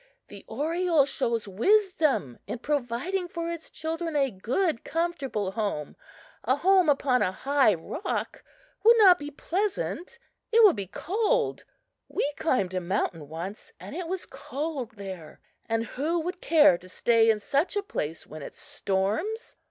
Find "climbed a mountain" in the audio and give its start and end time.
12.35-13.29